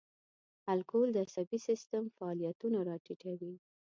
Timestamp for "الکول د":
0.73-1.17